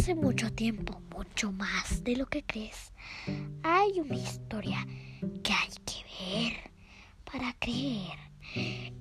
[0.00, 2.94] hace mucho tiempo, mucho más de lo que crees,
[3.62, 4.86] hay una historia
[5.42, 6.70] que hay que ver
[7.30, 8.18] para creer.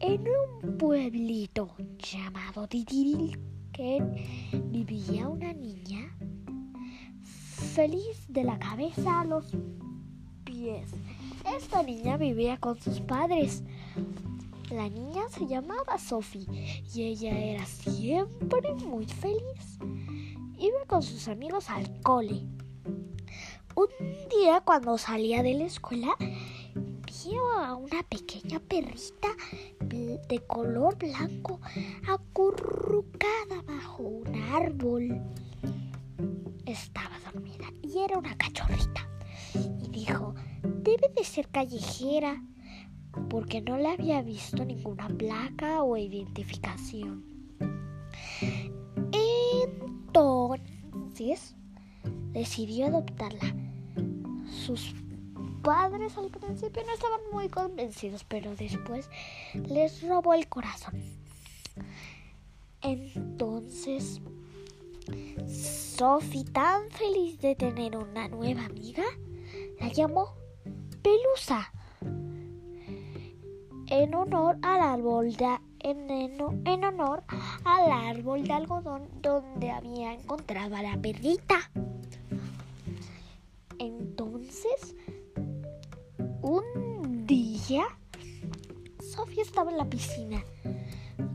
[0.00, 4.02] En un pueblito llamado que
[4.64, 6.18] vivía una niña
[7.22, 9.46] feliz de la cabeza a los
[10.42, 10.90] pies.
[11.56, 13.62] Esta niña vivía con sus padres.
[14.70, 19.78] La niña se llamaba Sophie y ella era siempre muy feliz.
[20.88, 22.46] Con sus amigos al cole.
[23.76, 23.88] Un
[24.30, 29.28] día cuando salía de la escuela vio a una pequeña perrita
[29.80, 31.60] de color blanco
[32.08, 35.20] acurrucada bajo un árbol.
[36.64, 39.06] Estaba dormida y era una cachorrita.
[39.54, 42.42] Y dijo, debe de ser callejera
[43.28, 47.37] porque no le había visto ninguna placa o identificación.
[52.32, 53.52] Decidió adoptarla.
[54.64, 54.94] Sus
[55.62, 59.10] padres al principio no estaban muy convencidos, pero después
[59.52, 60.94] les robó el corazón.
[62.82, 64.20] Entonces,
[65.48, 69.04] Sophie, tan feliz de tener una nueva amiga,
[69.80, 70.34] la llamó
[71.02, 71.72] Pelusa
[73.88, 75.58] en honor al árbol de
[75.90, 77.24] en, honor
[77.64, 81.70] al árbol de algodón donde había encontrado a la perrita.
[83.78, 84.96] Entonces,
[86.42, 87.84] un día,
[89.00, 90.44] Sofía estaba en la piscina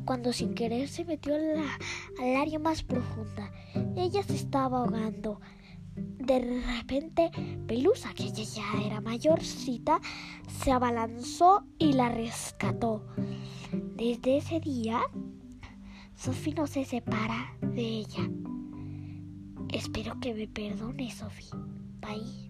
[0.05, 1.79] cuando sin querer se metió la,
[2.21, 3.51] al área más profunda.
[3.95, 5.39] Ella se estaba ahogando.
[5.95, 7.31] De repente,
[7.67, 9.99] Pelusa, que ella ya era mayorcita,
[10.47, 13.05] se abalanzó y la rescató.
[14.03, 14.99] Desde ese día,
[16.13, 18.29] Sophie no se separa de ella.
[19.69, 21.57] Espero que me perdone, Sophie.
[22.01, 22.42] Bye.